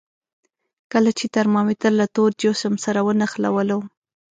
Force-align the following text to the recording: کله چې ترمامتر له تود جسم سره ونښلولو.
کله 0.91 1.11
چې 1.17 1.25
ترمامتر 1.35 1.91
له 1.99 2.05
تود 2.15 2.33
جسم 2.41 2.73
سره 2.85 2.99
ونښلولو. 3.07 3.79